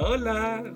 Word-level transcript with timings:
hola. 0.00 0.74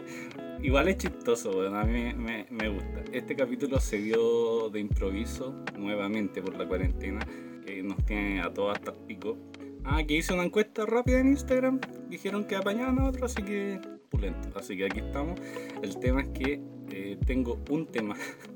Igual 0.62 0.88
es 0.88 0.98
chistoso, 0.98 1.50
weón, 1.50 1.74
a 1.74 1.84
mí 1.84 2.14
me, 2.14 2.68
gusta. 2.68 3.02
Este 3.12 3.34
capítulo 3.34 3.80
se 3.80 3.98
dio 3.98 4.70
de 4.70 4.80
improviso 4.80 5.54
nuevamente 5.76 6.40
por 6.40 6.56
la 6.56 6.66
cuarentena, 6.66 7.26
que 7.66 7.82
nos 7.82 8.04
tiene 8.04 8.40
a 8.40 8.52
todos 8.52 8.76
hasta 8.76 8.92
pico. 8.92 9.36
Ah, 9.84 10.04
que 10.04 10.14
hice 10.14 10.32
una 10.32 10.44
encuesta 10.44 10.86
rápida 10.86 11.18
en 11.18 11.28
Instagram, 11.28 11.80
dijeron 12.08 12.44
que 12.44 12.54
apañaban 12.54 13.00
a 13.00 13.08
otro, 13.08 13.26
así 13.26 13.42
que 13.42 13.80
pulento. 14.08 14.56
Así 14.56 14.76
que 14.76 14.84
aquí 14.86 15.00
estamos. 15.00 15.40
El 15.82 15.98
tema 15.98 16.20
es 16.22 16.28
que 16.28 16.60
eh, 16.90 17.18
tengo 17.26 17.58
un 17.70 17.86
tema 17.86 18.14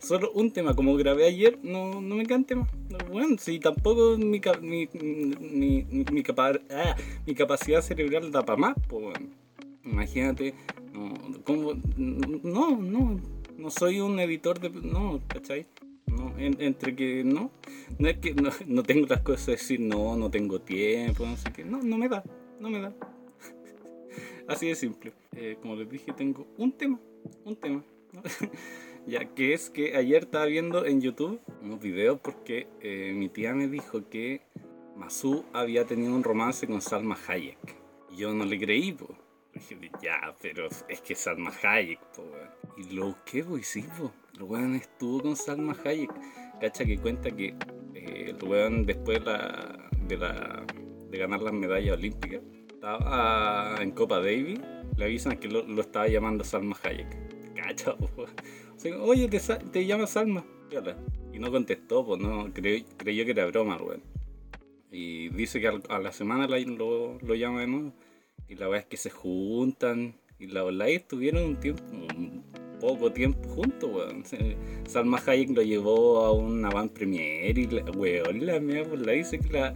solo 0.00 0.32
un 0.32 0.50
tema, 0.52 0.74
como 0.74 0.96
grabé 0.96 1.26
ayer, 1.26 1.58
no, 1.62 2.00
no 2.00 2.16
me 2.16 2.26
quedan 2.26 2.44
temas. 2.44 2.68
Bueno, 3.10 3.36
si 3.38 3.58
tampoco 3.58 4.16
mi, 4.18 4.40
mi, 4.60 4.88
mi, 4.92 5.84
mi, 5.84 6.24
ah, 6.70 6.96
mi 7.26 7.34
capacidad 7.34 7.82
cerebral 7.82 8.30
da 8.30 8.44
para 8.44 8.56
más, 8.56 8.74
pues 8.88 9.04
bueno. 9.04 9.42
Imagínate, 9.84 10.54
no, 10.92 11.12
no, 12.42 12.76
no, 12.76 13.20
no 13.56 13.70
soy 13.70 14.00
un 14.00 14.18
editor 14.20 14.60
de. 14.60 14.70
No, 14.70 15.20
¿cachai? 15.26 15.66
No, 16.06 16.34
entre 16.38 16.94
que 16.94 17.24
no, 17.24 17.50
no 17.98 18.08
es 18.08 18.18
que 18.18 18.34
no, 18.66 18.82
tengo 18.82 19.06
las 19.06 19.22
cosas 19.22 19.46
de 19.46 19.52
decir, 19.52 19.80
no, 19.80 20.14
no 20.16 20.30
tengo 20.30 20.60
tiempo, 20.60 21.24
no 21.24 21.36
sé 21.36 21.50
qué, 21.52 21.64
no, 21.64 21.82
no 21.82 21.96
me 21.96 22.08
da, 22.08 22.22
no 22.60 22.68
me 22.68 22.80
da. 22.80 22.92
Así 24.48 24.68
de 24.68 24.74
simple. 24.74 25.12
Eh, 25.34 25.56
como 25.60 25.74
les 25.74 25.88
dije, 25.88 26.12
tengo 26.12 26.46
un 26.58 26.72
tema, 26.72 27.00
un 27.44 27.56
tema. 27.56 27.82
Ya 29.06 29.24
que 29.34 29.52
es 29.52 29.68
que 29.68 29.96
ayer 29.96 30.24
estaba 30.24 30.46
viendo 30.46 30.86
en 30.86 31.00
YouTube 31.00 31.40
unos 31.60 31.80
videos 31.80 32.20
porque 32.20 32.68
eh, 32.80 33.12
mi 33.14 33.28
tía 33.28 33.52
me 33.52 33.66
dijo 33.66 34.08
que 34.08 34.42
Masu 34.96 35.44
había 35.52 35.84
tenido 35.86 36.14
un 36.14 36.22
romance 36.22 36.66
con 36.66 36.80
Salma 36.80 37.18
Hayek. 37.26 37.58
Y 38.12 38.18
yo 38.18 38.32
no 38.32 38.44
le 38.44 38.58
creí, 38.58 38.92
pues. 38.92 39.10
Dije, 39.54 39.90
ya, 40.00 40.34
pero 40.40 40.68
es 40.88 41.00
que 41.00 41.14
Salma 41.14 41.52
Hayek, 41.62 41.98
po, 42.14 42.24
Y 42.76 42.94
lo 42.94 43.06
busqué, 43.06 43.42
pues, 43.42 43.66
sí, 43.66 43.84
po. 43.98 44.12
El 44.36 44.44
weón 44.44 44.76
estuvo 44.76 45.22
con 45.22 45.36
Salma 45.36 45.76
Hayek. 45.84 46.12
Cacha 46.60 46.84
que 46.84 46.98
cuenta 46.98 47.30
que 47.32 47.56
eh, 47.94 48.34
el 48.38 48.48
weón 48.48 48.86
después 48.86 49.18
de, 49.18 50.16
la, 50.16 50.64
de 51.10 51.18
ganar 51.18 51.42
las 51.42 51.52
medallas 51.52 51.96
olímpicas, 51.96 52.40
estaba 52.68 53.76
en 53.80 53.90
Copa 53.90 54.18
Davis, 54.18 54.60
le 54.96 55.04
avisan 55.04 55.38
que 55.38 55.48
lo, 55.48 55.64
lo 55.64 55.80
estaba 55.80 56.06
llamando 56.06 56.44
Salma 56.44 56.76
Hayek. 56.84 57.31
Oye, 59.00 59.28
te, 59.28 59.38
te 59.38 59.86
llamas 59.86 60.10
Salma. 60.10 60.44
Y 61.32 61.38
no 61.38 61.50
contestó, 61.50 62.04
pues 62.04 62.20
no, 62.20 62.52
creyó, 62.52 62.84
que 63.24 63.30
era 63.30 63.46
broma, 63.46 63.76
weón. 63.76 64.02
Y 64.90 65.28
dice 65.30 65.60
que 65.60 65.68
a 65.68 65.98
la 65.98 66.12
semana 66.12 66.46
lo, 66.46 67.18
lo 67.18 67.34
llama 67.34 67.60
de 67.60 67.66
nuevo. 67.66 67.92
Y 68.48 68.54
la 68.54 68.66
verdad 68.66 68.82
es 68.82 68.86
que 68.86 68.96
se 68.96 69.10
juntan. 69.10 70.14
Y 70.38 70.46
la 70.48 70.62
verdad 70.62 70.88
estuvieron 70.88 71.44
un 71.44 71.60
tiempo, 71.60 71.82
un 71.92 72.42
poco 72.80 73.12
tiempo 73.12 73.48
juntos, 73.50 73.90
weón. 73.92 74.24
Salma 74.86 75.22
Hayek 75.24 75.50
lo 75.50 75.62
llevó 75.62 76.24
a 76.24 76.32
una 76.32 76.68
van 76.70 76.88
premier 76.88 77.56
y, 77.56 77.66
la, 77.66 77.84
weón, 77.92 78.44
la 78.44 78.58
mía, 78.60 78.84
pues 78.88 79.00
la 79.00 79.12
dice 79.12 79.38
que, 79.38 79.50
la, 79.50 79.74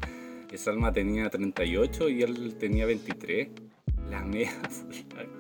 Salma 0.54 0.92
tenía 0.92 1.28
38 1.28 2.08
y 2.08 2.22
él 2.22 2.56
tenía 2.58 2.86
23. 2.86 3.48
La 4.10 4.22
mía, 4.22 4.50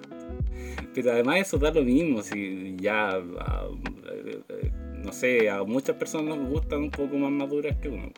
Pero 0.94 1.12
además 1.12 1.40
eso 1.40 1.58
da 1.58 1.70
lo 1.70 1.82
mismo, 1.82 2.22
si 2.22 2.76
ya, 2.78 3.18
eh, 3.18 4.72
no 5.04 5.12
sé, 5.12 5.50
a 5.50 5.62
muchas 5.64 5.96
personas 5.96 6.38
les 6.38 6.48
gustan 6.48 6.84
un 6.84 6.90
poco 6.90 7.16
más 7.16 7.30
maduras 7.30 7.76
que 7.76 7.88
uno. 7.88 8.12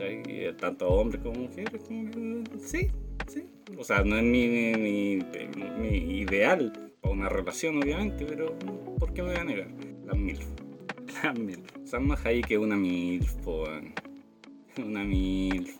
Eh, 0.00 0.54
tanto 0.58 0.88
hombres 0.88 1.22
como 1.22 1.40
mujeres, 1.40 1.82
sí, 2.58 2.90
sí. 3.28 3.46
O 3.78 3.84
sea, 3.84 4.02
no 4.04 4.16
es 4.16 4.22
mi, 4.22 4.48
mi, 4.48 5.18
mi, 5.78 6.18
ideal 6.20 6.72
para 7.00 7.14
una 7.14 7.28
relación, 7.28 7.82
obviamente, 7.82 8.26
pero 8.26 8.58
¿por 8.98 9.14
qué 9.14 9.22
me 9.22 9.30
voy 9.30 9.38
a 9.38 9.44
negar? 9.44 9.68
Las 10.06 10.16
MILF. 10.16 10.46
Las 11.22 11.38
MILF. 11.38 11.60
Salma 11.84 12.18
Hayek 12.22 12.50
es 12.50 12.58
una 12.58 12.76
MILF, 12.76 13.34
una 14.84 15.04
MILF. 15.04 15.78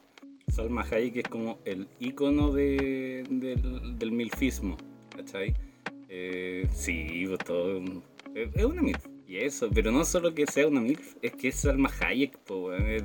Salma 0.48 0.86
Hayek 0.90 1.16
es 1.16 1.28
como 1.28 1.58
el 1.64 1.88
icono 1.98 2.52
de, 2.52 3.24
del, 3.28 3.98
del 3.98 4.12
milfismo, 4.12 4.76
¿cachai? 5.14 5.54
Eh, 6.16 6.69
sí, 6.70 7.25
pues 7.26 7.41
todo. 7.41 7.82
Es 8.34 8.64
una 8.64 8.82
MILF. 8.82 9.04
Y 9.26 9.38
eso, 9.38 9.69
pero 9.75 9.91
no 9.91 10.04
solo 10.04 10.32
que 10.32 10.47
sea 10.47 10.69
una 10.69 10.80
MILF, 10.80 11.16
es 11.22 11.32
que 11.32 11.48
es 11.48 11.56
Salma 11.56 11.91
Hayek, 12.00 12.38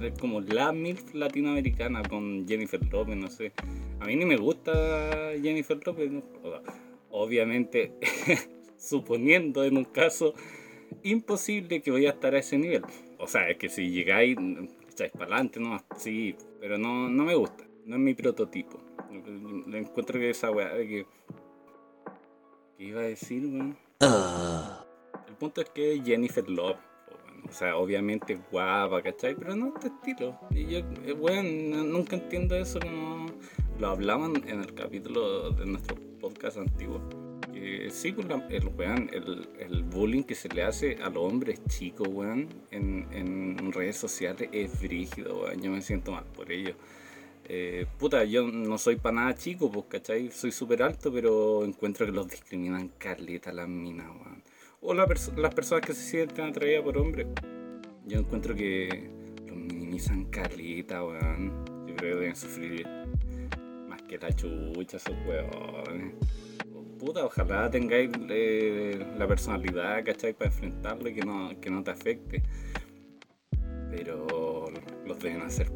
es 0.02 0.20
como 0.20 0.42
la 0.42 0.72
MILF 0.72 1.16
latinoamericana 1.16 2.04
con 2.04 2.48
Jennifer 2.48 2.80
Lopez, 2.92 3.16
no 3.16 3.28
sé. 3.30 3.52
A 4.00 4.06
mí 4.06 4.16
ni 4.16 4.26
me 4.26 4.38
gusta 4.38 5.32
Jennifer 5.42 5.80
Lopez, 5.84 6.12
obviamente, 7.10 7.94
suponiendo 8.78 9.64
en 9.64 9.78
un 9.78 9.86
caso 9.86 10.36
imposible 11.02 11.82
que 11.82 11.90
voy 11.90 12.06
a 12.06 12.12
estar 12.12 12.36
a 12.36 12.40
ese 12.40 12.60
nivel. 12.60 12.84
O 13.18 13.26
sea, 13.26 13.50
es 13.50 13.58
que 13.58 13.70
si 13.70 13.90
llegáis, 13.90 14.38
echáis 14.92 15.12
para 15.14 15.26
adelante, 15.26 15.60
no, 15.60 15.84
sí, 15.98 16.36
pero 16.60 16.78
no, 16.78 17.10
no 17.10 17.24
me 17.24 17.34
gusta, 17.34 17.66
no 17.86 17.96
es 17.96 18.02
mi 18.02 18.14
prototipo. 18.14 18.80
Encuentro 19.74 20.20
que 20.20 20.30
esa 20.30 20.52
weá 20.52 20.76
de 20.76 20.88
que 20.88 21.06
¿Qué 22.80 22.86
iba 22.86 23.02
a 23.02 23.04
decir, 23.04 23.46
weón? 23.46 23.78
Ah. 24.00 24.86
El 25.28 25.36
punto 25.36 25.60
es 25.60 25.70
que 25.70 26.02
Jennifer 26.02 26.50
Love, 26.50 26.78
o 27.46 27.52
sea, 27.52 27.76
obviamente 27.76 28.40
guapa, 28.50 29.02
¿cachai? 29.02 29.36
Pero 29.36 29.54
no 29.54 29.74
este 29.76 29.88
estilo. 29.88 30.40
Y 30.50 30.66
yo, 30.66 30.80
eh, 31.06 31.12
weón, 31.12 31.92
nunca 31.92 32.16
entiendo 32.16 32.56
eso 32.56 32.80
como 32.80 33.26
lo 33.80 33.88
hablaban 33.90 34.42
en 34.48 34.62
el 34.62 34.74
capítulo 34.74 35.52
de 35.52 35.66
nuestro 35.66 35.98
podcast 36.22 36.56
antiguo. 36.56 37.02
Que 37.52 37.90
sí, 37.92 38.14
pues 38.14 38.26
el, 38.50 38.68
weón, 38.70 39.10
el, 39.12 39.50
el, 39.60 39.84
bullying 39.84 40.24
que 40.24 40.36
se 40.36 40.48
le 40.48 40.64
hace 40.64 40.96
a 41.04 41.10
los 41.10 41.30
hombres 41.30 41.62
chicos, 41.68 42.08
weón, 42.08 42.48
en, 42.72 43.10
en 43.12 43.74
redes 43.74 43.98
sociales 43.98 44.48
es 44.54 44.82
brígido, 44.82 45.42
weón. 45.42 45.62
Yo 45.62 45.70
me 45.70 45.82
siento 45.82 46.14
mal 46.14 46.24
por 46.34 46.50
ello. 46.50 46.76
Eh, 47.52 47.88
puta, 47.98 48.24
yo 48.26 48.44
no 48.44 48.78
soy 48.78 48.98
para 48.98 49.16
nada 49.16 49.34
chico, 49.34 49.72
pues, 49.72 49.86
¿cachai? 49.90 50.30
Soy 50.30 50.52
súper 50.52 50.84
alto, 50.84 51.12
pero 51.12 51.66
encuentro 51.66 52.06
que 52.06 52.12
los 52.12 52.28
discriminan 52.28 52.90
caleta 53.00 53.52
las 53.52 53.68
minas, 53.68 54.08
weón. 54.08 54.44
O 54.82 54.94
las 54.94 55.08
personas 55.56 55.84
que 55.84 55.94
se 55.96 56.04
sienten 56.04 56.46
atraídas 56.46 56.84
por 56.84 56.96
hombres. 57.00 57.26
Yo 58.06 58.20
encuentro 58.20 58.54
que 58.54 59.10
los 59.48 59.58
minimizan 59.58 60.26
caleta, 60.26 61.04
weón. 61.04 61.66
Yo 61.88 61.96
creo 61.96 62.14
que 62.14 62.20
deben 62.20 62.36
sufrir 62.36 62.88
más 63.88 64.04
que 64.04 64.20
la 64.20 64.32
chucha 64.32 64.98
esos 64.98 65.16
weones. 65.28 66.14
Puta, 67.00 67.26
ojalá 67.26 67.72
tengáis 67.72 68.12
eh, 68.30 69.04
la 69.18 69.28
personalidad, 69.28 70.06
¿cachai? 70.06 70.34
Para 70.34 70.52
enfrentarlo 70.52 71.10
y 71.10 71.16
que 71.16 71.22
no, 71.22 71.60
que 71.60 71.72
no 71.72 71.84
te 71.84 71.90
afecte. 71.90 72.44
Pero 73.90 74.68
los 75.04 75.18
deben 75.18 75.42
hacer 75.42 75.72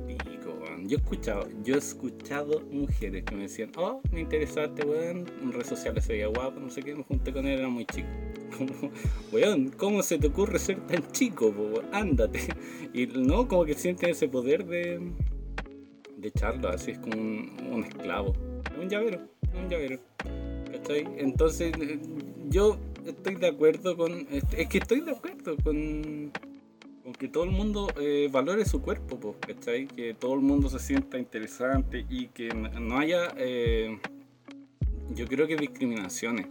yo 0.87 0.97
he 0.97 0.99
escuchado, 0.99 1.47
yo 1.63 1.75
he 1.75 1.77
escuchado 1.77 2.61
mujeres 2.71 3.23
que 3.23 3.35
me 3.35 3.43
decían, 3.43 3.71
oh, 3.77 4.01
me 4.11 4.21
interesaste, 4.21 4.85
weón, 4.85 5.25
en 5.41 5.51
redes 5.51 5.67
sociales 5.67 6.03
se 6.05 6.13
veía 6.13 6.27
guapo, 6.27 6.59
no 6.59 6.69
sé 6.69 6.81
qué, 6.81 6.95
me 6.95 7.03
junté 7.03 7.31
con 7.31 7.45
él, 7.47 7.59
era 7.59 7.69
muy 7.69 7.85
chico. 7.85 8.07
weón, 9.31 9.69
¿cómo 9.69 10.03
se 10.03 10.17
te 10.17 10.27
ocurre 10.27 10.59
ser 10.59 10.85
tan 10.87 11.07
chico, 11.11 11.53
Ándate. 11.91 12.39
Y 12.93 13.07
no, 13.07 13.47
como 13.47 13.65
que 13.65 13.73
sienten 13.73 14.11
ese 14.11 14.27
poder 14.27 14.65
de, 14.65 14.99
de 16.17 16.27
echarlo, 16.27 16.69
así 16.69 16.91
es 16.91 16.99
como 16.99 17.15
un, 17.15 17.85
esclavo, 17.87 18.33
un 18.79 18.87
llavero, 18.87 19.19
un 19.55 19.67
llavero. 19.67 19.99
¿Cachai? 20.71 21.07
Entonces, 21.17 21.73
yo 22.49 22.77
estoy 23.05 23.35
de 23.35 23.47
acuerdo 23.47 23.97
con, 23.97 24.27
es 24.31 24.67
que 24.67 24.77
estoy 24.77 25.01
de 25.01 25.11
acuerdo 25.11 25.55
con 25.63 26.31
con 27.03 27.13
que 27.13 27.27
todo 27.27 27.43
el 27.43 27.51
mundo 27.51 27.89
eh, 27.99 28.29
valore 28.31 28.65
su 28.65 28.81
cuerpo, 28.81 29.19
pues, 29.19 29.35
¿cachai? 29.41 29.87
Que 29.87 30.13
todo 30.13 30.35
el 30.35 30.39
mundo 30.39 30.69
se 30.69 30.79
sienta 30.79 31.17
interesante 31.17 32.05
y 32.09 32.27
que 32.27 32.49
no 32.49 32.97
haya, 32.97 33.33
eh, 33.37 33.99
yo 35.13 35.27
creo 35.27 35.45
que 35.45 35.57
discriminaciones, 35.57 36.47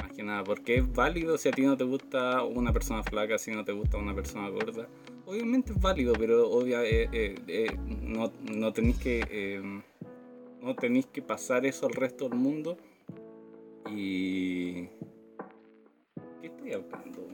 más 0.00 0.12
que 0.12 0.22
nada, 0.22 0.44
porque 0.44 0.76
es 0.76 0.92
válido 0.92 1.36
si 1.38 1.48
a 1.48 1.52
ti 1.52 1.62
no 1.62 1.76
te 1.76 1.84
gusta 1.84 2.44
una 2.44 2.72
persona 2.72 3.02
flaca, 3.02 3.36
si 3.36 3.50
no 3.50 3.64
te 3.64 3.72
gusta 3.72 3.98
una 3.98 4.14
persona 4.14 4.48
gorda. 4.48 4.88
Obviamente 5.26 5.72
es 5.72 5.80
válido, 5.80 6.12
pero 6.14 6.48
obvia, 6.50 6.80
eh, 6.84 7.76
no, 8.02 8.32
no 8.50 8.72
tenéis 8.72 8.98
que 8.98 9.82
no 10.62 10.76
que 10.76 11.22
pasar 11.22 11.66
eso 11.66 11.86
al 11.86 11.94
resto 11.94 12.28
del 12.28 12.38
mundo 12.38 12.76
y 13.90 14.88
¿qué 16.40 16.46
estoy 16.46 16.72
hablando? 16.72 17.26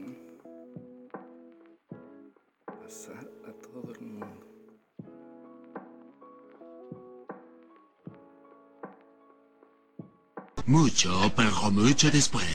Mucho, 10.67 11.09
pero 11.33 11.71
mucho 11.71 12.11
después. 12.11 12.53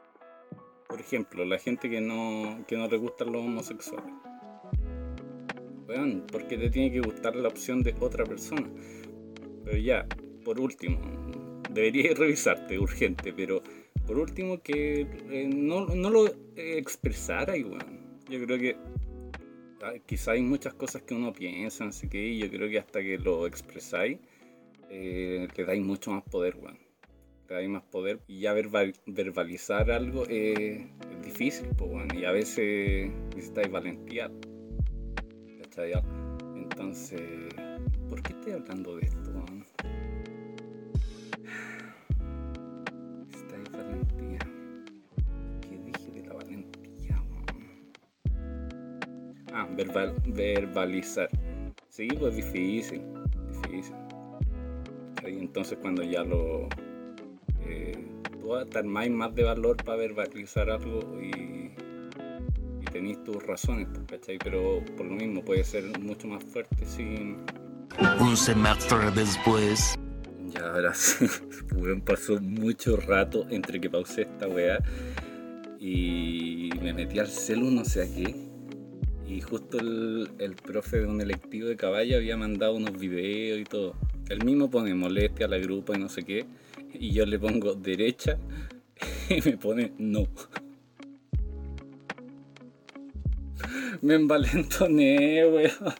Por 0.87 1.01
ejemplo, 1.01 1.47
la 1.47 1.59
gente 1.59 1.89
que 1.89 2.03
no, 2.03 2.63
que 2.69 2.77
no 2.77 2.87
le 2.87 2.99
gustan 2.99 3.33
los 3.33 3.41
homosexuales. 3.41 4.13
Vean, 5.89 6.27
porque 6.31 6.59
te 6.59 6.69
tiene 6.69 6.93
que 6.93 7.01
gustar 7.01 7.35
la 7.35 7.49
opción 7.49 7.83
de 7.83 7.95
otra 8.01 8.27
persona. 8.27 8.69
Pero 9.65 9.79
ya, 9.79 10.07
por 10.45 10.61
último, 10.61 11.01
deberías 11.71 12.19
revisarte, 12.19 12.79
urgente, 12.79 13.33
pero 13.33 13.63
por 14.07 14.19
último 14.19 14.63
que 14.63 15.07
eh, 15.31 15.49
no, 15.51 15.87
no, 15.87 16.11
lo 16.11 16.27
expresara 16.55 17.55
bueno, 17.65 17.87
yo 18.29 18.45
creo 18.45 18.59
que 18.59 18.77
ah, 19.83 19.95
quizá 20.05 20.33
hay 20.33 20.43
muchas 20.43 20.75
cosas 20.75 21.01
que 21.01 21.15
uno 21.15 21.33
piensa, 21.33 21.87
así 21.87 22.11
que 22.11 22.37
yo 22.37 22.51
creo 22.51 22.69
que 22.69 22.79
hasta 22.79 23.01
que 23.01 23.17
lo 23.17 23.47
expresáis, 23.47 24.19
eh, 24.91 25.49
le 25.57 25.65
dais 25.65 25.83
mucho 25.83 26.11
más 26.11 26.25
poder, 26.25 26.57
bueno. 26.57 26.92
Dais 27.53 27.69
más 27.69 27.83
poder 27.83 28.21
y 28.27 28.41
ya 28.41 28.55
verbalizar 28.55 29.91
algo 29.91 30.25
es 30.27 30.87
difícil, 31.23 31.69
pues 31.77 31.91
bueno, 31.91 32.15
y 32.19 32.25
a 32.25 32.33
veces 32.33 33.11
necesitáis 33.35 33.71
valentía. 33.71 34.31
Entonces, 36.55 37.21
¿por 38.09 38.23
qué 38.23 38.33
estoy 38.33 38.53
hablando 38.53 38.97
de 38.97 39.07
esto? 39.07 39.23
verbalizar. 50.27 51.29
Sí, 51.89 52.09
pues 52.19 52.37
difícil, 52.37 53.03
difícil. 53.63 53.95
Entonces 55.25 55.79
cuando 55.81 56.03
ya 56.03 56.25
lo... 56.25 56.69
Eh, 57.73 57.97
tú 58.41 58.57
estar 58.57 58.85
más, 58.85 59.09
más 59.09 59.35
de 59.35 59.45
valor 59.45 59.77
para 59.77 59.97
verbalizar 59.97 60.71
algo 60.71 61.19
y, 61.21 61.71
y 62.81 62.85
tenéis 62.93 63.23
tus 63.25 63.43
razones, 63.43 63.89
pues, 63.93 64.07
¿cachai? 64.07 64.39
Pero 64.39 64.85
por 64.97 65.07
lo 65.07 65.15
mismo 65.15 65.43
puede 65.45 65.65
ser 65.65 65.85
mucho 65.99 66.29
más 66.29 66.45
fuerte 66.45 66.85
sin... 66.85 67.39
Un 68.21 68.37
semestre 68.37 69.11
después. 69.15 69.99
Ya 70.49 70.71
ahora 70.71 70.93
sí, 70.95 71.27
pasó 72.05 72.41
mucho 72.41 72.97
rato 72.97 73.47
entre 73.51 73.81
que 73.81 73.89
pausé 73.89 74.23
esta 74.23 74.49
weá 74.49 74.79
y 75.79 76.71
me 76.83 76.93
metí 76.93 77.19
al 77.19 77.29
celu 77.29 77.71
no 77.71 77.85
sé 77.85 78.03
a 78.03 78.07
qué 78.07 78.53
y 79.27 79.41
justo 79.41 79.79
el, 79.79 80.31
el, 80.39 80.55
profe 80.55 81.01
de 81.01 81.07
un 81.07 81.21
electivo 81.21 81.69
de 81.69 81.77
caballo 81.77 82.17
había 82.17 82.37
mandado 82.37 82.75
unos 82.75 82.99
videos 82.99 83.61
y 83.61 83.65
todo. 83.65 83.95
Él 84.29 84.45
mismo 84.45 84.71
pone 84.71 84.95
molestia 84.95 85.47
a 85.47 85.49
la 85.49 85.59
grupa 85.59 85.97
y 85.97 85.99
no 85.99 86.09
sé 86.09 86.23
qué. 86.23 86.45
Y 86.95 87.13
yo 87.13 87.27
le 87.27 87.39
pongo 87.39 87.75
derecha 87.75 88.39
y 89.29 89.41
me 89.43 89.57
pone 89.57 89.93
no. 89.99 90.27
me 94.03 94.15
envalentoné, 94.15 95.47
weón. 95.47 95.95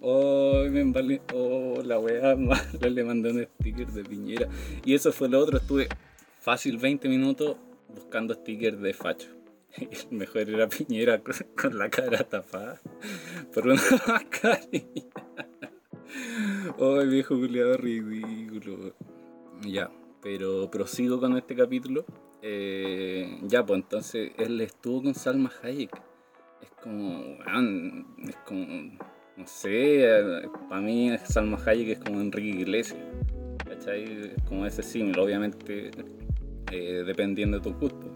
Oh, 0.00 0.64
me 0.70 0.80
envalentoné. 0.80 1.22
Oh, 1.34 1.82
la 1.82 1.98
weá 1.98 2.36
mala. 2.36 2.88
Le 2.88 3.04
mandé 3.04 3.30
un 3.30 3.48
sticker 3.60 3.86
de 3.88 4.04
piñera. 4.04 4.48
Y 4.84 4.94
eso 4.94 5.12
fue 5.12 5.28
lo 5.28 5.38
otro. 5.38 5.58
Estuve 5.58 5.88
fácil 6.40 6.78
20 6.78 7.08
minutos 7.08 7.56
buscando 7.94 8.34
stickers 8.34 8.80
de 8.80 8.92
facho. 8.92 9.28
El 9.76 10.16
mejor 10.16 10.48
era 10.48 10.68
Piñera 10.68 11.22
con, 11.54 11.78
la 11.78 11.90
cara 11.90 12.24
tapada 12.24 12.80
por 13.52 13.66
una 13.66 13.80
mascarilla. 14.06 15.06
Oh, 16.78 16.98
viejo 17.04 17.36
culiado 17.36 17.76
ridículo. 17.76 18.94
Ya, 19.62 19.90
pero 20.22 20.70
prosigo 20.70 21.20
con 21.20 21.36
este 21.36 21.54
capítulo. 21.54 22.04
Eh, 22.42 23.40
ya, 23.42 23.64
pues 23.64 23.80
entonces 23.80 24.32
él 24.38 24.60
estuvo 24.60 25.02
con 25.02 25.14
Salma 25.14 25.50
Hayek. 25.62 25.90
Es 26.62 26.70
como, 26.82 27.38
es 28.28 28.36
como, 28.44 28.66
no 29.36 29.46
sé, 29.46 30.06
para 30.68 30.80
mí 30.80 31.16
Salma 31.24 31.58
Hayek 31.64 31.88
es 31.88 31.98
como 31.98 32.20
Enrique 32.20 32.60
Iglesias. 32.60 33.00
¿Cachai? 33.64 34.34
Como 34.48 34.64
ese 34.64 34.82
símil, 34.82 35.18
obviamente 35.18 35.90
eh, 36.70 37.02
dependiendo 37.06 37.58
de 37.58 37.62
tu 37.62 37.72
gusto. 37.74 38.14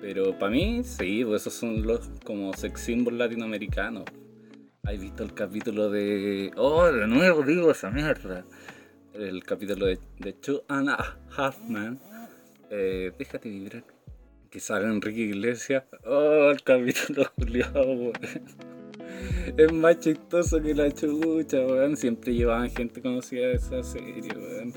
Pero 0.00 0.38
para 0.38 0.50
mí, 0.50 0.82
sí, 0.82 1.24
pues 1.24 1.42
esos 1.42 1.54
son 1.54 1.82
los 1.86 2.10
como 2.24 2.52
sex 2.54 2.80
symbols 2.80 3.18
latinoamericanos. 3.18 4.04
¿Has 4.82 4.98
visto 4.98 5.22
el 5.22 5.34
capítulo 5.34 5.90
de. 5.90 6.50
Oh, 6.56 6.86
de 6.86 7.06
nuevo 7.06 7.42
digo 7.42 7.70
esa 7.70 7.90
mierda. 7.90 8.44
El 9.20 9.44
capítulo 9.44 9.84
de, 9.84 9.98
de 10.18 10.32
Two 10.32 10.62
and 10.68 10.88
a 10.88 11.18
Half 11.36 11.58
Man. 11.68 12.00
Eh, 12.70 13.12
déjate 13.18 13.50
vibrar. 13.50 13.84
Que 14.48 14.60
sale 14.60 14.86
Enrique 14.86 15.20
Iglesias. 15.20 15.84
Oh, 16.04 16.50
el 16.50 16.62
capítulo 16.62 17.30
Juliado, 17.36 18.12
Es 19.58 19.72
más 19.72 19.98
chistoso 20.00 20.62
que 20.62 20.74
la 20.74 20.90
chucha, 20.90 21.58
weón. 21.66 21.98
Siempre 21.98 22.32
llevaban 22.32 22.70
gente 22.70 23.02
conocida 23.02 23.48
de 23.48 23.54
esa 23.56 23.82
serie, 23.82 24.32
weón 24.34 24.72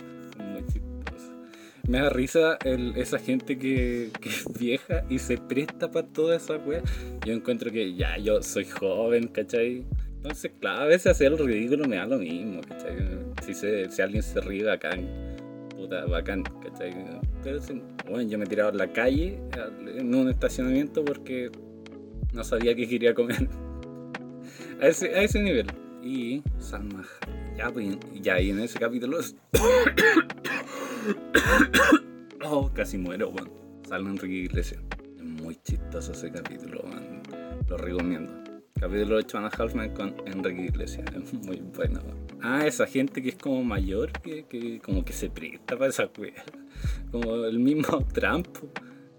me 1.88 2.00
da 2.00 2.10
risa 2.10 2.58
esa 2.96 3.20
gente 3.20 3.58
que, 3.58 4.10
es 4.24 4.46
vieja 4.58 5.04
y 5.10 5.20
se 5.20 5.38
presta 5.38 5.92
para 5.92 6.08
toda 6.08 6.38
esa 6.38 6.56
wea. 6.58 6.82
Yo 7.26 7.34
encuentro 7.34 7.72
que 7.72 7.94
ya, 7.94 8.18
yo 8.18 8.42
soy 8.42 8.66
joven, 8.66 9.28
¿cachai? 9.28 9.86
Entonces, 10.16 10.52
claro, 10.62 10.84
a 10.84 10.86
veces 10.86 11.08
hacer 11.08 11.34
el 11.34 11.38
ridículo 11.38 11.86
me 11.86 11.98
da 11.98 12.06
lo 12.06 12.20
mismo, 12.20 12.62
¿cachai? 12.62 12.96
Si, 13.44 13.54
si 13.54 14.02
alguien 14.02 14.24
se 14.24 14.40
ríe 14.40 14.64
bacán, 14.64 15.06
puta, 15.76 16.06
bacán, 16.06 16.44
¿cachai? 16.64 16.94
Pero 17.44 17.60
bueno, 18.10 18.30
yo 18.30 18.38
me 18.38 18.46
he 18.46 18.48
tirado 18.48 18.70
a 18.70 18.74
la 18.74 18.92
calle 18.92 19.38
en 19.98 20.16
un 20.16 20.30
estacionamiento 20.30 21.04
porque 21.04 21.52
no 22.34 22.44
sabía 22.44 22.74
qué 22.74 22.88
quería 22.88 23.14
comer. 23.14 23.50
A 24.82 24.88
ese, 24.88 25.16
a 25.16 25.22
ese 25.22 25.42
nivel. 25.42 25.68
Y 26.04 26.44
Salma, 26.60 27.06
ya, 27.56 27.72
pues, 27.72 27.96
ya, 28.22 28.42
y 28.42 28.50
en 28.50 28.60
ese 28.60 28.80
capítulo 28.80 29.20
oh, 32.44 32.70
casi 32.74 32.98
muero, 32.98 33.30
weón. 33.30 33.50
Sale 33.88 34.10
Enrique 34.10 34.36
Iglesias. 34.36 34.82
Es 35.18 35.24
muy 35.24 35.56
chistoso 35.64 36.12
ese 36.12 36.32
capítulo, 36.32 36.82
weón. 36.84 37.22
Lo 37.70 37.78
recomiendo. 37.78 38.43
Capítulo 38.80 39.18
8 39.18 39.38
Anna 39.38 39.50
Halfman 39.50 39.94
con 39.94 40.16
Enrique 40.26 40.64
Iglesias. 40.64 41.06
Es 41.16 41.34
muy 41.46 41.62
bueno. 41.76 42.02
Ah, 42.42 42.66
esa 42.66 42.86
gente 42.86 43.22
que 43.22 43.30
es 43.30 43.36
como 43.36 43.64
mayor, 43.64 44.12
que, 44.12 44.46
que 44.46 44.80
como 44.80 45.06
que 45.06 45.14
se 45.14 45.30
presta 45.30 45.78
para 45.78 45.90
esa 45.90 46.10
wea. 46.18 46.44
Como 47.12 47.46
el 47.46 47.60
mismo 47.60 48.06
Trump. 48.14 48.48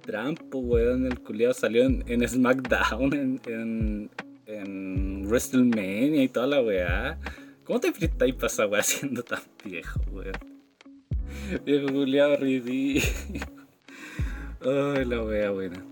Trump, 0.02 0.40
weón, 0.52 1.06
el 1.06 1.18
culiado 1.20 1.54
salió 1.54 1.84
en, 1.84 2.28
SmackDown, 2.28 3.40
en, 3.46 4.10
en, 4.46 5.26
WrestleMania 5.26 6.24
y 6.24 6.28
toda 6.28 6.46
la 6.46 6.60
weá. 6.60 7.18
¿Cómo 7.64 7.80
te 7.80 7.90
prestáis 7.90 8.34
para 8.34 8.48
esa 8.48 8.66
weá 8.66 8.82
siendo 8.82 9.22
tan 9.22 9.40
viejo, 9.64 10.00
weón? 10.12 10.34
Viejo 11.64 11.86
culiado 11.86 12.36
ridículo. 12.36 13.64
Ay, 14.60 15.04
la 15.06 15.22
wea 15.22 15.50
buena. 15.50 15.82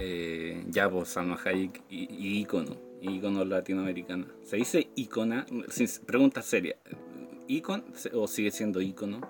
Eh, 0.00 0.64
ya, 0.68 0.88
pues, 0.88 1.08
Salma 1.08 1.38
Hayek 1.44 1.82
y, 1.90 2.40
ícono. 2.40 2.76
Ícono 3.02 3.44
latinoamericana. 3.44 4.26
¿Se 4.42 4.56
dice 4.56 4.88
ícona? 4.94 5.44
Pregunta 6.06 6.40
seria. 6.40 6.76
¿Icon 7.48 7.84
o 8.14 8.26
sigue 8.26 8.50
siendo 8.50 8.80
ícono? 8.80 9.20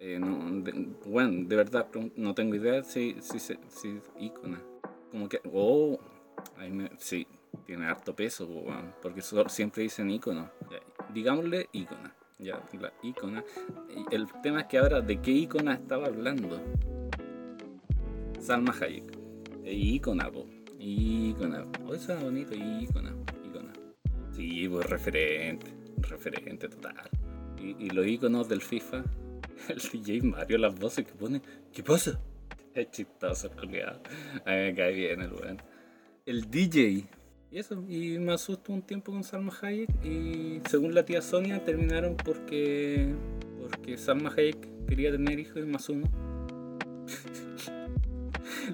Eh, 0.00 0.18
bueno, 1.06 1.48
de 1.48 1.56
verdad 1.56 1.86
no 2.16 2.34
tengo 2.34 2.54
idea 2.54 2.82
si, 2.82 3.16
si, 3.20 3.38
si, 3.38 3.54
si 3.68 4.00
ícona. 4.18 4.60
Como 5.12 5.28
que. 5.28 5.40
Oh, 5.52 5.98
sí, 6.96 7.26
tiene 7.66 7.86
harto 7.86 8.16
peso, 8.16 8.48
porque 9.02 9.22
siempre 9.48 9.82
dicen 9.82 10.10
ícono. 10.10 10.50
Digámosle 11.12 11.68
ícona 11.72 12.14
ya, 12.38 12.62
la. 12.80 12.92
El 14.10 14.28
tema 14.42 14.60
es 14.60 14.66
que 14.66 14.78
ahora, 14.78 15.00
¿de 15.00 15.20
qué 15.20 15.32
icona 15.32 15.74
estaba 15.74 16.06
hablando? 16.06 16.60
Salma 18.40 18.72
Hayek. 18.80 19.18
E 19.64 19.74
icona, 19.74 20.30
po. 20.30 20.46
Icona. 20.88 21.64
Oh, 21.84 21.94
eso 21.94 22.14
es 22.14 22.22
bonito, 22.22 22.54
icona. 22.54 23.14
Icona. 23.44 23.72
Sí, 24.32 24.68
pues 24.68 24.86
referente. 24.86 25.66
Referente 25.98 26.68
total. 26.68 27.10
Y, 27.58 27.90
los 27.90 28.06
iconos 28.06 28.48
del 28.48 28.62
FIFA. 28.62 29.04
El 29.68 29.80
DJ 29.80 30.22
Mario, 30.22 30.58
las 30.58 30.78
voces 30.78 31.04
que 31.06 31.12
pone. 31.12 31.42
¿Qué 31.72 31.82
pasa? 31.82 32.20
Es 32.74 32.90
chistoso, 32.90 33.50
culiado. 33.50 34.00
A 34.46 34.50
mí 34.50 34.56
me 34.56 34.74
cae 34.74 34.92
bien 34.94 35.20
el 35.20 35.32
weón. 35.32 35.60
El 36.24 36.48
DJ 36.48 37.08
y 37.50 37.58
eso, 37.58 37.82
y 37.88 38.18
me 38.18 38.34
asustó 38.34 38.72
un 38.72 38.82
tiempo 38.82 39.10
con 39.10 39.24
Salma 39.24 39.52
Hayek 39.62 39.88
y 40.04 40.60
según 40.68 40.94
la 40.94 41.04
tía 41.04 41.22
Sonia 41.22 41.64
terminaron 41.64 42.14
porque 42.14 43.14
porque 43.58 43.96
Salma 43.96 44.30
Hayek 44.36 44.86
quería 44.86 45.10
tener 45.10 45.38
hijos 45.38 45.56
y 45.56 45.66
más 45.66 45.88
uno. 45.88 46.06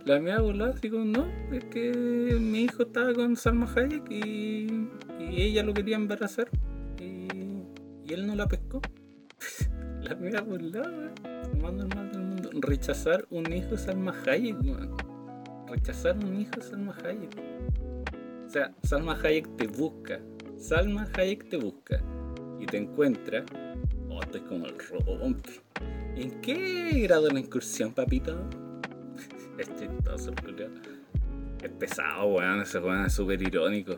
La 0.05 0.19
mía 0.21 0.41
voló 0.41 0.67
así 0.67 0.91
como, 0.91 1.05
no, 1.05 1.27
es 1.53 1.65
que 1.65 2.37
mi 2.41 2.63
hijo 2.63 2.83
estaba 2.83 3.13
con 3.15 3.37
Salma 3.37 3.73
Hayek 3.75 4.11
y, 4.11 4.89
y 5.19 5.43
ella 5.43 5.63
lo 5.63 5.75
quería 5.75 5.97
embarazar 5.97 6.49
y, 6.99 7.29
y 8.05 8.13
él 8.13 8.27
no 8.27 8.35
la 8.35 8.47
pescó. 8.47 8.81
la 10.03 10.15
mía 10.15 10.41
voló, 10.41 10.83
lo 10.83 11.63
más 11.63 11.73
normal 11.73 12.13
del 12.13 12.23
mundo. 12.23 12.51
Rechazar 12.53 13.27
un 13.31 13.53
hijo 13.53 13.77
Salma 13.77 14.15
Hayek, 14.27 14.57
Rechazar 15.69 16.17
un 16.17 16.41
hijo 16.41 16.61
Salma 16.61 16.95
Hayek 17.05 17.65
sea, 18.55 18.73
Salma 18.85 19.19
Hayek 19.21 19.57
te 19.57 19.67
busca. 19.67 20.21
Salma 20.57 21.09
Hayek 21.17 21.49
te 21.49 21.57
busca 21.57 22.01
y 22.61 22.67
te 22.67 22.77
encuentra. 22.77 23.45
Oh, 24.09 24.23
esto 24.23 24.39
es 24.39 24.45
como 24.45 24.67
el 24.67 24.77
rompe. 24.79 25.61
¿En 26.15 26.41
qué 26.41 27.01
grado 27.01 27.29
la 27.31 27.41
incursión, 27.41 27.93
papito? 27.93 28.49
Es 29.59 29.69
culiao. 30.43 30.71
Es 31.63 31.71
pesado, 31.79 32.27
weón. 32.27 32.61
Ese 32.61 32.79
weón 32.79 33.07
es 33.07 33.13
súper 33.13 33.41
irónico. 33.41 33.97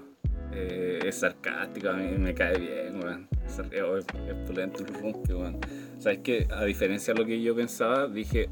Eh, 0.52 1.00
es 1.04 1.16
sarcástico, 1.16 1.90
a 1.90 1.94
mí 1.94 2.16
me 2.18 2.34
cae 2.34 2.58
bien, 2.58 3.02
weón. 3.02 3.28
Es, 3.46 3.58
es, 3.58 4.06
es 4.28 4.34
pulento 4.46 4.84
el 4.84 4.94
rumpi, 4.94 5.32
weón. 5.32 5.58
¿Sabes 5.98 6.18
qué? 6.22 6.46
A 6.50 6.64
diferencia 6.64 7.14
de 7.14 7.20
lo 7.20 7.26
que 7.26 7.40
yo 7.40 7.54
pensaba, 7.54 8.06
dije. 8.06 8.48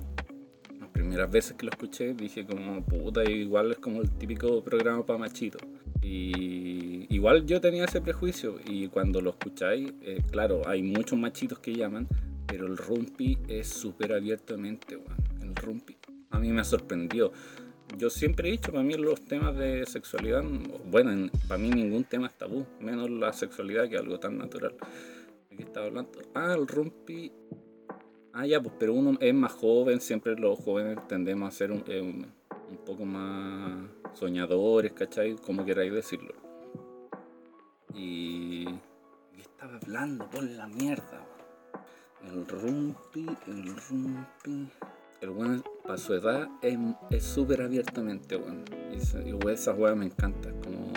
Las 0.81 0.89
primeras 0.91 1.31
veces 1.31 1.57
que 1.57 1.67
lo 1.67 1.73
escuché, 1.73 2.15
dije 2.15 2.47
como 2.47 2.83
puta, 2.85 3.25
igual 3.25 3.73
es 3.73 3.79
como 3.79 4.01
el 4.01 4.11
típico 4.11 4.63
programa 4.63 5.05
para 5.05 5.19
machito. 5.19 5.59
Y 6.03 7.07
igual 7.15 7.47
yo 7.47 7.61
tenía 7.61 7.85
ese 7.85 8.01
prejuicio. 8.01 8.57
Y 8.65 8.89
cuando 8.89 9.21
lo 9.21 9.31
escucháis, 9.31 9.93
eh, 10.03 10.23
claro, 10.31 10.63
hay 10.67 10.83
muchos 10.83 11.19
machitos 11.19 11.59
que 11.59 11.75
llaman, 11.75 12.09
pero 12.47 12.67
el 12.67 12.77
rumpi 12.77 13.39
es 13.49 13.69
súper 13.69 14.13
abiertamente, 14.13 14.97
weón. 14.97 15.17
El 15.43 15.55
rumpi. 15.57 15.94
A 16.35 16.39
mí 16.41 16.51
me 16.51 16.65
sorprendió. 16.65 17.33
Yo 17.97 18.11
siempre 18.11 18.49
he 18.49 18.53
dicho, 18.53 18.73
para 18.73 18.83
mí 18.83 18.95
los 18.95 19.21
temas 19.25 19.57
de 19.57 19.87
sexualidad, 19.87 20.43
bueno, 20.91 21.13
en- 21.13 21.31
para 21.47 21.59
mí 21.59 21.71
ningún 21.71 22.03
tema 22.05 22.27
es 22.27 22.35
tabú, 22.35 22.67
menos 22.81 23.09
la 23.09 23.33
sexualidad 23.33 23.89
que 23.89 23.95
es 23.95 24.01
algo 24.01 24.19
tan 24.19 24.37
natural. 24.39 24.75
¿De 25.51 25.57
qué 25.57 25.63
estaba 25.63 25.87
hablando? 25.87 26.11
Ah, 26.35 26.55
el 26.59 26.67
rumpi. 26.67 27.31
Ah, 28.33 28.47
ya, 28.47 28.61
pues, 28.61 28.75
pero 28.81 28.95
uno 28.95 29.17
es 29.21 29.33
más 29.35 29.53
joven, 29.53 30.01
siempre 30.01 30.35
los 30.35 30.59
jóvenes 30.59 31.07
tendemos 31.07 31.47
a 31.49 31.57
ser 31.57 31.71
un, 31.71 31.85
eh, 31.87 32.01
un- 32.01 32.27
poco 32.85 33.05
más 33.05 33.87
soñadores, 34.15 34.93
¿cachai? 34.93 35.37
Como 35.37 35.65
queráis 35.65 35.93
decirlo. 35.93 36.35
Y... 37.95 38.65
¿de 38.65 38.73
¿Qué 39.37 39.41
estaba 39.43 39.77
hablando? 39.77 40.29
Por 40.29 40.43
la 40.43 40.67
mierda. 40.67 41.25
El 42.25 42.45
rumpi, 42.49 43.27
el 43.47 43.77
rumpi... 43.89 44.69
El 45.21 45.31
weón, 45.31 45.63
para 45.85 45.99
su 45.99 46.15
edad, 46.15 46.49
es 47.11 47.23
súper 47.23 47.61
abiertamente, 47.63 48.37
weón. 48.37 48.65
Y 48.91 49.29
y 49.29 49.33
weón, 49.33 49.51
esa 49.51 49.73
weá 49.73 49.95
me 49.95 50.07
encanta. 50.07 50.51
Como 50.63 50.93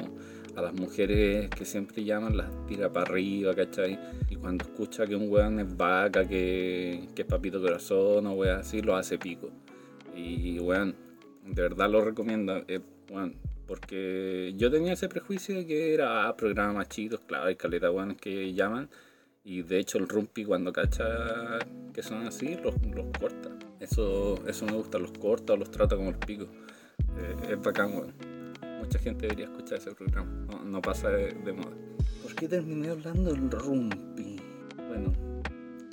a 0.56 0.62
las 0.62 0.74
mujeres 0.74 1.50
que 1.50 1.66
siempre 1.66 2.04
llaman, 2.04 2.38
las 2.38 2.50
tira 2.68 2.92
para 2.92 3.12
arriba, 3.12 3.54
¿cachai? 3.54 4.00
Y 4.30 4.36
cuando 4.38 4.64
escucha 4.66 5.06
que 5.06 5.16
un 5.16 5.30
weón 5.30 5.60
es 5.60 5.78
vaca, 5.78 6.26
que, 6.28 7.10
que 7.14 7.24
es 7.24 7.28
papito 7.28 7.62
corazón 7.62 8.28
o 8.28 8.34
weón 8.34 8.60
así, 8.60 8.82
lo 8.82 8.96
hace 8.96 9.18
pico. 9.18 9.52
Y 10.16 10.58
weón, 10.60 10.96
de 11.46 11.62
verdad 11.62 11.90
lo 11.90 12.02
recomiendo. 12.02 12.64
eh, 12.68 12.80
weón, 13.12 13.36
porque 13.68 14.54
yo 14.56 14.72
tenía 14.72 14.94
ese 14.94 15.10
prejuicio 15.10 15.56
de 15.56 15.68
que 15.68 15.94
era 15.94 16.28
ah, 16.28 16.38
programa 16.38 16.74
machitos, 16.74 17.20
claro, 17.28 17.48
hay 17.48 17.56
caleta 17.56 17.92
weones 17.92 18.18
que 18.18 18.54
llaman. 18.54 18.90
Y 19.44 19.62
de 19.64 19.80
hecho 19.80 19.98
el 19.98 20.08
rumpi 20.08 20.46
cuando 20.46 20.74
cacha 20.74 21.60
que 21.94 22.02
son 22.04 22.26
así, 22.26 22.56
los, 22.64 22.76
los 22.96 23.06
corta. 23.20 23.67
Eso, 23.80 24.36
eso 24.48 24.66
me 24.66 24.74
gusta, 24.74 24.98
los 24.98 25.12
corta 25.12 25.54
o 25.54 25.58
los 25.58 25.70
trata 25.70 25.96
como 25.96 26.10
el 26.10 26.18
pico. 26.18 26.48
Eh, 27.18 27.52
es 27.52 27.62
bacán, 27.62 27.94
weón. 27.94 28.14
Mucha 28.80 29.00
gente 29.00 29.28
debería 29.28 29.46
escuchar 29.46 29.78
ese 29.80 29.94
programa. 29.94 30.30
No, 30.50 30.64
no 30.64 30.82
pasa 30.82 31.10
de, 31.10 31.34
de 31.34 31.54
moda. 31.54 31.76
¿Por 32.24 32.36
qué 32.36 32.48
terminé 32.48 32.90
hablando 32.90 33.32
del 33.34 33.52
rumpi? 33.52 34.38
Bueno, 34.88 35.12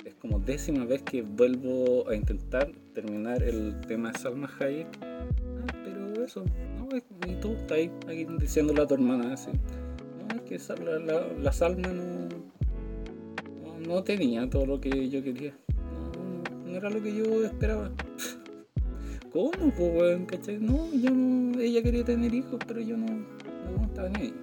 es 0.03 0.15
como 0.15 0.39
décima 0.39 0.85
vez 0.85 1.03
que 1.03 1.21
vuelvo 1.21 2.09
a 2.09 2.15
intentar 2.15 2.71
terminar 2.93 3.43
el 3.43 3.79
tema 3.81 4.11
de 4.11 4.19
Salma 4.19 4.49
Hayek. 4.59 4.87
Ah, 5.01 5.25
pero 5.83 6.23
eso, 6.23 6.43
no, 6.77 6.95
es, 6.95 7.03
y 7.27 7.35
tú 7.35 7.53
estás 7.53 7.77
ahí, 7.77 7.91
ahí 8.07 8.25
diciéndole 8.39 8.81
a 8.81 8.87
tu 8.87 8.95
hermana 8.95 9.33
así. 9.33 9.51
No, 9.51 10.35
es 10.35 10.41
que 10.41 10.83
la, 10.83 10.99
la, 10.99 11.27
la 11.33 11.51
Salma 11.51 11.89
no, 11.89 12.29
no, 13.63 13.79
no 13.87 14.03
tenía 14.03 14.49
todo 14.49 14.65
lo 14.65 14.79
que 14.79 15.09
yo 15.09 15.21
quería. 15.23 15.55
Era 16.75 16.89
lo 16.89 17.01
que 17.01 17.15
yo 17.15 17.45
esperaba. 17.45 17.89
¿Cómo, 19.31 19.51
pues, 19.51 19.77
weón? 19.77 20.25
¿Cachai? 20.25 20.59
No, 20.59 20.93
yo 20.93 21.09
no, 21.09 21.57
ella 21.57 21.81
quería 21.81 22.03
tener 22.03 22.33
hijos, 22.33 22.59
pero 22.67 22.81
yo 22.81 22.97
no, 22.97 23.05
no 23.05 23.85
estaba 23.85 24.09
ni 24.09 24.23
ahí. 24.23 24.33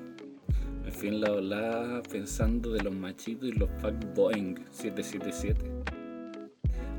En 0.87 0.93
fin, 0.93 1.21
la 1.21 1.29
hablaba 1.29 2.03
pensando 2.03 2.73
de 2.73 2.83
los 2.83 2.95
machitos 2.95 3.51
y 3.51 3.53
los 3.53 3.69
Boeing 4.15 4.55
777. 4.71 5.61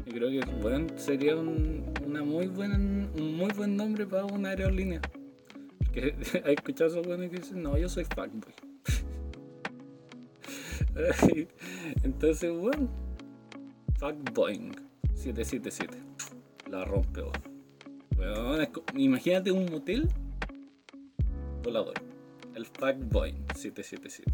Yo 0.05 0.13
creo 0.13 0.29
que 0.29 0.51
bueno, 0.61 0.87
sería 0.97 1.35
un, 1.35 1.83
muy 2.05 2.45
buena, 2.45 2.77
un 2.77 3.35
muy 3.35 3.51
buen 3.53 3.75
nombre 3.75 4.05
para 4.05 4.25
una 4.25 4.49
aerolínea. 4.49 5.01
Porque 5.79 6.13
hay 6.45 6.53
escuchado 6.53 6.91
esos 6.91 7.07
buenos 7.07 7.31
que 7.31 7.37
dicen, 7.37 7.63
no, 7.63 7.75
yo 7.75 7.89
soy 7.89 8.03
fuckboy. 8.05 8.53
Entonces, 12.03 12.55
bueno, 12.55 12.87
Fuckboing 13.97 14.92
777. 15.23 15.97
La 16.69 16.83
rompe, 16.85 17.21
weón. 18.17 18.67
Imagínate 18.95 19.51
un 19.51 19.65
motel 19.71 20.09
volador. 21.63 21.93
El 22.55 22.65
Fuckboing 22.65 23.45
777. 23.55 24.31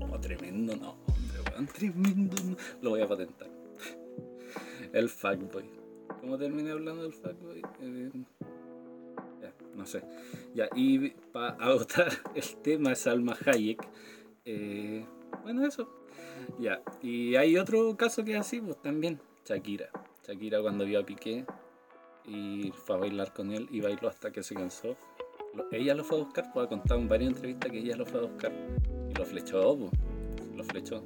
Oh, 0.00 0.18
tremendo 0.20 0.76
nombre, 0.76 1.40
weón. 1.50 1.66
Tremendo. 1.66 2.36
no- 2.44 2.56
Lo 2.82 2.90
voy 2.90 3.00
a 3.02 3.08
patentar. 3.08 3.48
El 4.92 5.08
Fuckboy. 5.08 5.64
¿Cómo 6.20 6.36
terminé 6.38 6.70
hablando 6.70 7.02
del 7.02 7.12
Fuckboy? 7.12 7.62
Eh, 7.80 8.10
no 9.74 9.86
sé. 9.86 10.02
Ya, 10.54 10.68
y 10.76 11.08
para 11.32 11.50
agotar 11.54 12.08
el 12.34 12.56
tema 12.62 12.94
Salma 12.94 13.36
Hayek. 13.46 13.82
eh, 14.44 15.06
bueno, 15.42 15.66
eso. 15.66 15.88
Ya, 16.60 16.82
y 17.02 17.34
hay 17.36 17.56
otro 17.56 17.96
caso 17.96 18.22
que 18.24 18.32
es 18.34 18.40
así, 18.40 18.60
pues 18.60 18.80
también. 18.82 19.18
Shakira. 19.44 19.88
Shakira 20.26 20.60
cuando 20.62 20.84
vio 20.84 21.00
a 21.00 21.04
Piqué 21.06 21.44
y 22.26 22.70
fue 22.72 22.96
a 22.96 22.98
bailar 23.00 23.32
con 23.32 23.50
él 23.52 23.66
y 23.70 23.80
bailó 23.80 24.08
hasta 24.08 24.30
que 24.30 24.42
se 24.42 24.54
cansó. 24.54 24.96
Lo- 25.54 25.66
ella 25.72 25.94
lo 25.94 26.04
fue 26.04 26.20
a 26.20 26.24
buscar, 26.24 26.52
pues 26.52 26.66
ha 26.66 26.68
contado 26.68 27.00
en 27.00 27.08
varias 27.08 27.32
entrevistas 27.32 27.70
que 27.70 27.78
ella 27.78 27.96
lo 27.96 28.06
fue 28.06 28.20
a 28.20 28.22
buscar 28.24 28.52
y 29.10 29.14
lo 29.14 29.24
flechó, 29.24 29.76
pues. 29.76 29.92
Lo 30.54 30.64
flechó. 30.64 31.02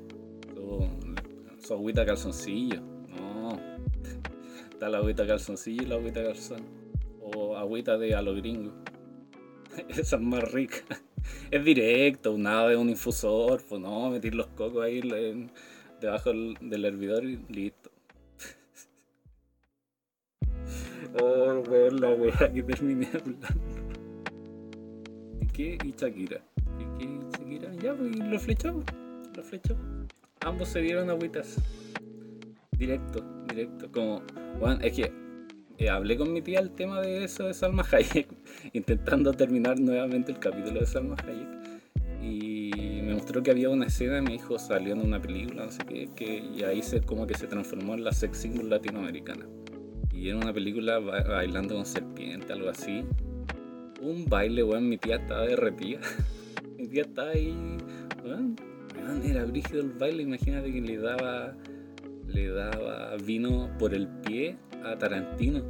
Su, 0.54 0.88
su 1.66 1.75
agüita 1.75 2.04
calzoncillo. 2.04 2.80
No. 2.80 3.58
Está 4.70 4.88
la 4.88 4.99
agüita 4.99 5.26
calzoncillo 5.26 5.82
y 5.82 5.87
la 5.87 5.94
agüita 5.96 6.23
calzón. 6.23 6.62
O 7.20 7.56
agüita 7.56 7.96
de 7.99 8.14
a 8.14 8.23
los 8.23 8.37
gringos. 8.37 8.75
Esa 9.88 10.16
es 10.16 10.23
más 10.23 10.52
rica. 10.52 10.76
Es 11.50 11.64
directo, 11.64 12.38
nada 12.38 12.68
de 12.68 12.76
un 12.76 12.88
infusor, 12.88 13.61
pues 13.68 13.80
no, 13.80 14.11
meter 14.11 14.32
los 14.32 14.46
cocos 14.49 14.85
ahí 14.85 15.00
debajo 16.00 16.30
del 16.32 16.85
hervidor 16.85 17.25
y 17.25 17.38
listo. 17.49 17.90
Oh, 21.20 21.62
weón, 21.68 22.00
la 22.00 22.11
wea 22.11 22.52
que 22.52 22.62
terminé 22.62 23.08
hablando. 23.14 23.46
Piqué 25.40 25.78
y 25.85 25.92
Shakira. 25.92 26.40
Piqué 26.78 27.04
y 27.04 27.18
Shakira, 27.38 27.73
ya, 27.75 27.94
pues, 27.94 28.16
lo 28.16 28.38
flechó, 28.38 28.82
lo 29.35 29.42
flechó. 29.42 29.76
Ambos 30.40 30.68
se 30.68 30.80
dieron 30.80 31.08
agüitas. 31.08 31.56
Directo, 32.73 33.25
directo. 33.49 33.90
Como, 33.90 34.23
weón, 34.61 34.82
es 34.85 34.92
que 34.92 35.12
eh, 35.78 35.88
hablé 35.88 36.16
con 36.16 36.32
mi 36.32 36.42
tía 36.42 36.61
el 36.61 36.70
tema 36.70 37.00
de 37.00 37.25
eso 37.25 37.44
de 37.44 37.54
Salma 37.54 37.85
Hayek, 37.90 38.28
intentando 38.73 39.32
terminar 39.32 39.78
nuevamente 39.78 40.32
el 40.32 40.38
capítulo 40.38 40.80
de 40.80 40.87
Salma 40.87 41.16
Hayek. 41.26 41.49
Y 42.23 43.00
me 43.02 43.14
mostró 43.14 43.42
que 43.42 43.50
había 43.50 43.70
una 43.70 43.87
escena, 43.87 44.20
me 44.20 44.32
dijo, 44.32 44.58
salió 44.58 44.94
en 44.94 45.00
una 45.00 45.20
película, 45.20 45.64
no 45.64 45.70
sé 45.70 45.85
qué, 45.87 46.08
que, 46.16 46.38
y 46.38 46.62
ahí 46.64 46.82
se, 46.82 47.00
como 47.00 47.26
que 47.26 47.35
se 47.35 47.46
transformó 47.46 47.94
en 47.94 48.04
la 48.04 48.12
sex 48.12 48.38
symbol 48.38 48.68
latinoamericana. 48.68 49.46
Era 50.28 50.38
una 50.38 50.52
película 50.52 50.99
ba- 50.99 51.23
bailando 51.23 51.75
con 51.75 51.87
serpiente, 51.87 52.52
algo 52.52 52.68
así. 52.68 53.04
Un 54.00 54.26
baile, 54.28 54.62
weón, 54.62 54.88
mi 54.88 54.99
tía 54.99 55.16
estaba 55.16 55.47
derretida. 55.47 56.00
mi 56.78 56.87
tía 56.88 57.02
estaba 57.02 57.30
ahí, 57.30 57.54
weón, 58.25 58.56
era 59.25 59.45
brígido 59.45 59.80
el 59.83 59.90
baile, 59.92 60.23
imagínate 60.23 60.73
que 60.73 60.80
le 60.80 60.99
daba, 60.99 61.54
le 62.26 62.49
daba 62.49 63.16
vino 63.16 63.71
por 63.78 63.95
el 63.95 64.09
pie 64.09 64.56
a 64.85 64.97
Tarantino. 64.99 65.62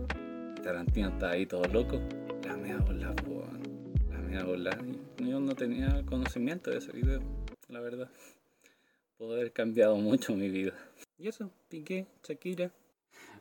Tarantino 0.63 1.09
estaba 1.09 1.33
ahí 1.33 1.47
todo 1.47 1.65
loco. 1.65 2.01
La 2.45 2.57
mea 2.57 2.79
bola, 2.79 3.15
weón. 3.27 3.61
La 4.11 4.19
mea 4.19 4.45
bola. 4.45 4.79
Yo 5.19 5.41
no 5.41 5.55
tenía 5.55 6.03
conocimiento 6.07 6.71
de 6.71 6.79
ese 6.79 6.93
video, 6.93 7.21
la 7.69 7.81
verdad. 7.81 8.09
Pudo 9.19 9.35
haber 9.35 9.53
cambiado 9.53 9.97
mucho 9.97 10.35
mi 10.35 10.49
vida. 10.49 10.73
Y 11.19 11.29
eso, 11.29 11.51
Piqué, 11.69 12.07
Shakira. 12.27 12.71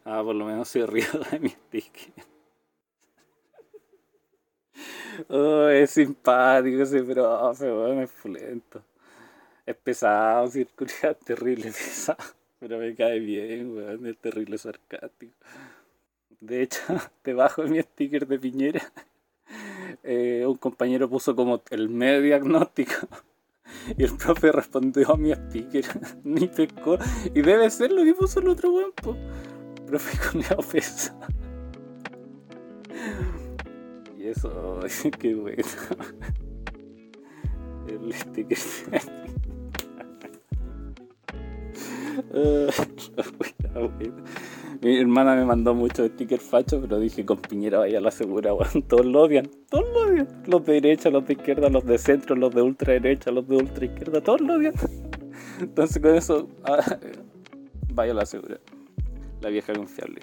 Ah, 0.06 0.22
por 0.24 0.36
lo 0.36 0.46
menos 0.46 0.70
se 0.70 0.86
río 0.86 1.08
de 1.32 1.40
mi 1.40 1.50
sticker. 1.50 2.14
Oh, 5.30 5.68
es 5.68 5.92
simpático 5.92 6.84
ese 6.84 7.04
profe, 7.04 7.66
weón, 7.66 8.00
es 8.02 8.12
fulento. 8.12 8.84
Es 9.66 9.76
pesado, 9.76 10.48
circular, 10.48 11.16
terrible 11.26 11.66
pesado. 11.72 12.24
Pero 12.60 12.78
me 12.78 12.94
cae 12.96 13.20
bien, 13.20 13.76
weón, 13.76 14.06
es 14.06 14.18
terrible 14.18 14.58
sarcástico. 14.60 15.34
De 16.40 16.62
hecho, 16.62 16.82
debajo 17.24 17.64
de 17.64 17.70
mi 17.70 17.82
sticker 17.82 18.28
de 18.28 18.38
Piñera, 18.38 18.92
eh, 20.04 20.44
un 20.46 20.58
compañero 20.58 21.10
puso 21.10 21.36
como 21.36 21.64
el 21.72 21.90
medio 21.90 22.22
diagnóstico. 22.22 23.08
Y 23.98 24.04
el 24.04 24.16
profe 24.18 24.52
respondió 24.52 25.14
a 25.14 25.18
mi 25.18 25.34
sticker, 25.34 25.86
ni 26.24 26.48
pescó. 26.48 27.00
Y 27.34 27.42
debe 27.42 27.70
ser 27.72 27.92
lo 27.92 28.04
que 28.04 28.14
puso 28.14 28.40
el 28.40 28.50
otro 28.50 28.72
weón. 28.72 28.94
Profe 29.86 30.18
con 30.32 30.42
la 30.42 30.58
pesa. 30.58 31.16
Y 34.18 34.28
eso, 34.28 34.80
qué 35.20 35.36
bueno. 35.36 35.64
El 37.88 38.14
sticker. 38.14 38.58
Mi 44.82 44.98
hermana 44.98 45.36
me 45.36 45.46
mandó 45.46 45.74
muchos 45.74 46.10
stickers 46.12 46.44
fachos, 46.44 46.82
pero 46.82 47.00
dije 47.00 47.26
con 47.26 47.38
Piñera 47.38 47.80
vaya 47.80 47.98
a 47.98 48.02
la 48.02 48.12
segura, 48.12 48.54
weón. 48.54 48.84
Todos 48.88 49.06
lo 49.06 49.22
odian, 49.22 49.50
todos 49.70 49.86
lo 49.90 50.02
odian. 50.02 50.28
Los 50.48 50.66
de 50.66 50.74
derecha, 50.74 51.10
los 51.10 51.26
de 51.26 51.34
izquierda, 51.34 51.70
los 51.70 51.86
de 51.86 51.98
centro, 51.98 52.36
los 52.36 52.54
de 52.54 52.62
ultra 52.62 52.94
derecha, 52.94 53.32
los 53.32 53.48
de 53.48 53.58
ultra 53.58 53.86
izquierda, 53.86 54.22
todos 54.22 54.42
lo 54.42 54.56
odian. 54.56 54.74
Entonces 55.60 56.02
con 56.02 56.16
eso, 56.16 56.48
ah, 56.64 56.98
vaya 57.94 58.12
a 58.12 58.16
la 58.16 58.26
segura. 58.26 58.60
La 59.42 59.50
vieja 59.50 59.74
confiable. 59.74 60.22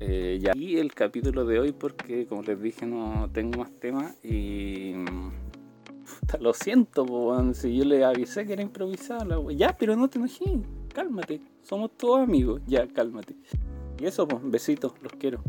Eh. 0.00 0.40
Y 0.54 0.78
el 0.78 0.94
capítulo 0.94 1.44
de 1.44 1.60
hoy, 1.60 1.72
porque 1.72 2.26
como 2.26 2.42
les 2.42 2.60
dije, 2.60 2.86
no 2.86 3.30
tengo 3.32 3.58
más 3.58 3.70
temas 3.78 4.16
y. 4.24 4.94
Lo 6.40 6.52
siento, 6.54 7.04
weón. 7.04 7.54
si 7.54 7.76
yo 7.76 7.84
le 7.84 8.04
avisé 8.04 8.46
que 8.46 8.52
era 8.54 8.62
improvisada, 8.62 9.38
ya, 9.54 9.76
pero 9.76 9.96
no 9.96 10.08
te 10.08 10.18
enojes, 10.18 10.60
cálmate, 10.92 11.40
somos 11.62 11.90
todos 11.96 12.20
amigos, 12.20 12.60
ya, 12.66 12.86
cálmate. 12.86 13.36
Y 13.98 14.06
eso, 14.06 14.26
pues, 14.26 14.42
besitos, 14.44 14.92
los 15.02 15.12
quiero. 15.12 15.42